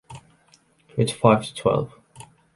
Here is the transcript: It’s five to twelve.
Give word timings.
It’s 0.97 1.11
five 1.11 1.43
to 1.45 1.53
twelve. 1.53 1.93